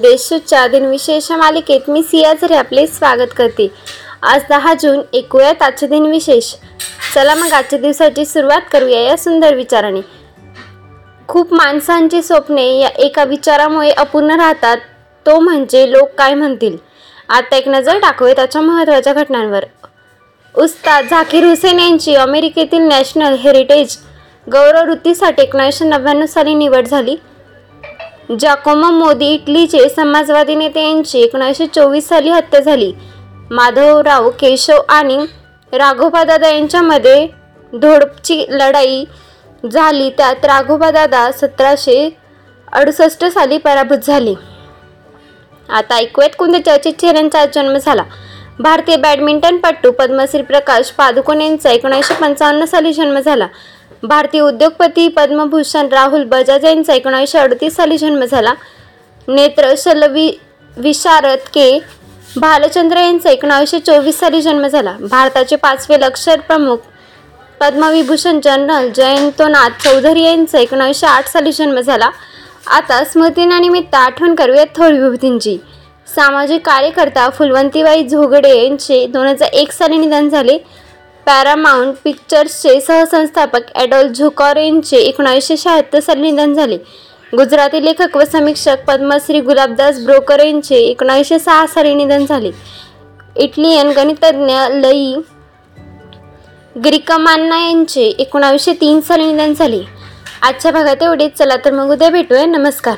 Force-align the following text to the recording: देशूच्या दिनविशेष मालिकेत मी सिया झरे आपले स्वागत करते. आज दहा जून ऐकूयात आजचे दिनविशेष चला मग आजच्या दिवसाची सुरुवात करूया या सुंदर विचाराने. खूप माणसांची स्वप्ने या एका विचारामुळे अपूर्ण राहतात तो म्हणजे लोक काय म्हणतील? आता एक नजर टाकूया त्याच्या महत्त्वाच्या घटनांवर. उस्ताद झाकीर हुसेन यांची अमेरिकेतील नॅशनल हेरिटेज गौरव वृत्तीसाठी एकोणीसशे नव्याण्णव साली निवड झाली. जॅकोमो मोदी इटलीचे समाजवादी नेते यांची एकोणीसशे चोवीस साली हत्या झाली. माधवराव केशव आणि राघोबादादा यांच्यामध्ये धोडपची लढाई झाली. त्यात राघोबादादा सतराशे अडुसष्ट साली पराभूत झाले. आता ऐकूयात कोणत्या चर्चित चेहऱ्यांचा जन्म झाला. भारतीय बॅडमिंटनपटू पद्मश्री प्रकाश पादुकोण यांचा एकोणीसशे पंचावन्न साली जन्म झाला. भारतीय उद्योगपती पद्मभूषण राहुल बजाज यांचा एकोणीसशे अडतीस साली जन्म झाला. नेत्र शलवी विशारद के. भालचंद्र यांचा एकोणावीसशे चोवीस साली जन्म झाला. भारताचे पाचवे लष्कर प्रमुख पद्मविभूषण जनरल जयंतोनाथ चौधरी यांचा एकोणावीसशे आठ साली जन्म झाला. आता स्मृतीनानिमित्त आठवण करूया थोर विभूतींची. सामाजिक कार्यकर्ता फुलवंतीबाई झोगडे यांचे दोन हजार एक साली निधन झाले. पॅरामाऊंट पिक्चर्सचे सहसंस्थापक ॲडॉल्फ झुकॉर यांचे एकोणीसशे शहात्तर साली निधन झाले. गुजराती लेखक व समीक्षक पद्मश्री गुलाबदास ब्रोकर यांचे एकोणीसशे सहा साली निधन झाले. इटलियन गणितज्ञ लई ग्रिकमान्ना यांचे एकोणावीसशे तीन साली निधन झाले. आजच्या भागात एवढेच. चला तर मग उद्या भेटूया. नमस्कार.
देशूच्या 0.00 0.66
दिनविशेष 0.66 1.30
मालिकेत 1.32 1.88
मी 1.88 2.02
सिया 2.02 2.32
झरे 2.32 2.56
आपले 2.56 2.86
स्वागत 2.86 3.32
करते. 3.36 3.66
आज 4.22 4.42
दहा 4.48 4.74
जून 4.74 5.00
ऐकूयात 5.14 5.62
आजचे 5.62 5.86
दिनविशेष 5.86 6.52
चला 7.14 7.34
मग 7.34 7.52
आजच्या 7.52 7.78
दिवसाची 7.78 8.24
सुरुवात 8.26 8.60
करूया 8.72 9.00
या 9.00 9.16
सुंदर 9.16 9.54
विचाराने. 9.54 10.00
खूप 11.28 11.52
माणसांची 11.52 12.22
स्वप्ने 12.22 12.66
या 12.78 12.88
एका 12.98 13.24
विचारामुळे 13.24 13.90
अपूर्ण 13.90 14.30
राहतात 14.30 14.76
तो 15.26 15.38
म्हणजे 15.40 15.90
लोक 15.92 16.14
काय 16.18 16.34
म्हणतील? 16.34 16.76
आता 17.28 17.56
एक 17.56 17.68
नजर 17.68 17.98
टाकूया 17.98 18.34
त्याच्या 18.34 18.62
महत्त्वाच्या 18.62 19.12
घटनांवर. 19.12 19.64
उस्ताद 20.54 21.04
झाकीर 21.10 21.44
हुसेन 21.44 21.80
यांची 21.80 22.14
अमेरिकेतील 22.14 22.82
नॅशनल 22.82 23.34
हेरिटेज 23.34 23.96
गौरव 24.46 24.88
वृत्तीसाठी 24.88 25.42
एकोणीसशे 25.42 25.84
नव्याण्णव 25.84 26.26
साली 26.26 26.54
निवड 26.54 26.86
झाली. 26.86 27.16
जॅकोमो 28.28 28.90
मोदी 28.90 29.26
इटलीचे 29.34 29.88
समाजवादी 29.88 30.54
नेते 30.54 30.82
यांची 30.82 31.20
एकोणीसशे 31.20 31.66
चोवीस 31.66 32.08
साली 32.08 32.30
हत्या 32.30 32.60
झाली. 32.60 32.92
माधवराव 33.50 34.28
केशव 34.30 34.80
आणि 34.88 35.16
राघोबादादा 35.72 36.48
यांच्यामध्ये 36.48 37.26
धोडपची 37.72 38.44
लढाई 38.50 39.04
झाली. 39.72 40.10
त्यात 40.10 40.44
राघोबादादा 40.44 41.30
सतराशे 41.32 42.08
अडुसष्ट 42.72 43.24
साली 43.24 43.58
पराभूत 43.58 44.06
झाले. 44.06 44.34
आता 45.68 45.96
ऐकूयात 45.96 46.36
कोणत्या 46.38 46.64
चर्चित 46.64 47.00
चेहऱ्यांचा 47.00 47.46
जन्म 47.46 47.76
झाला. 47.76 48.02
भारतीय 48.58 48.96
बॅडमिंटनपटू 48.96 49.90
पद्मश्री 49.90 50.42
प्रकाश 50.42 50.90
पादुकोण 50.90 51.40
यांचा 51.40 51.70
एकोणीसशे 51.70 52.14
पंचावन्न 52.14 52.64
साली 52.64 52.92
जन्म 52.92 53.18
झाला. 53.18 53.46
भारतीय 54.02 54.40
उद्योगपती 54.40 55.08
पद्मभूषण 55.08 55.88
राहुल 55.88 56.24
बजाज 56.24 56.64
यांचा 56.64 56.94
एकोणीसशे 56.94 57.38
अडतीस 57.38 57.76
साली 57.76 57.98
जन्म 57.98 58.24
झाला. 58.24 58.52
नेत्र 59.28 59.74
शलवी 59.78 60.30
विशारद 60.76 61.48
के. 61.54 61.78
भालचंद्र 62.36 62.96
यांचा 62.96 63.30
एकोणावीसशे 63.30 63.78
चोवीस 63.78 64.18
साली 64.20 64.42
जन्म 64.42 64.66
झाला. 64.66 64.94
भारताचे 65.00 65.56
पाचवे 65.56 66.00
लष्कर 66.00 66.40
प्रमुख 66.40 66.76
पद्मविभूषण 67.60 68.40
जनरल 68.44 68.88
जयंतोनाथ 68.90 69.82
चौधरी 69.84 70.22
यांचा 70.22 70.58
एकोणावीसशे 70.58 71.06
आठ 71.06 71.28
साली 71.28 71.52
जन्म 71.52 71.80
झाला. 71.80 72.10
आता 72.66 73.04
स्मृतीनानिमित्त 73.04 73.94
आठवण 73.94 74.34
करूया 74.34 74.64
थोर 74.76 74.92
विभूतींची. 74.92 75.58
सामाजिक 76.16 76.66
कार्यकर्ता 76.66 77.28
फुलवंतीबाई 77.28 78.06
झोगडे 78.06 78.56
यांचे 78.62 79.06
दोन 79.06 79.26
हजार 79.26 79.48
एक 79.52 79.72
साली 79.72 79.96
निधन 79.96 80.28
झाले. 80.28 80.58
पॅरामाऊंट 81.28 81.94
पिक्चर्सचे 82.04 82.80
सहसंस्थापक 82.80 83.60
ॲडॉल्फ 83.74 84.12
झुकॉर 84.12 84.56
यांचे 84.56 84.96
एकोणीसशे 84.96 85.56
शहात्तर 85.56 86.00
साली 86.00 86.30
निधन 86.30 86.54
झाले. 86.54 86.76
गुजराती 87.36 87.84
लेखक 87.84 88.16
व 88.16 88.24
समीक्षक 88.32 88.76
पद्मश्री 88.88 89.40
गुलाबदास 89.40 89.98
ब्रोकर 90.00 90.40
यांचे 90.44 90.76
एकोणीसशे 90.76 91.38
सहा 91.38 91.66
साली 91.66 91.94
निधन 91.94 92.26
झाले. 92.26 92.50
इटलियन 93.36 93.90
गणितज्ञ 93.90 94.54
लई 94.70 95.14
ग्रिकमान्ना 96.84 97.60
यांचे 97.66 98.02
एकोणावीसशे 98.02 98.72
तीन 98.72 99.00
साली 99.00 99.32
निधन 99.32 99.54
झाले. 99.54 99.82
आजच्या 100.42 100.72
भागात 100.72 101.02
एवढेच. 101.02 101.34
चला 101.38 101.56
तर 101.56 101.70
मग 101.70 101.92
उद्या 101.92 102.10
भेटूया. 102.10 102.46
नमस्कार. 102.46 102.96